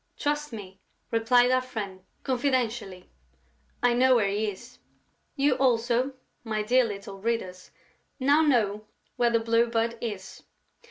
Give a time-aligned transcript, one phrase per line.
[0.17, 0.79] "Trust me,"
[1.11, 3.07] replied our friend, confidentially.
[3.83, 4.79] "I now know where he is."
[5.35, 7.69] You also, my dear little readers,
[8.19, 8.87] now know
[9.17, 10.41] where the Blue Bird is.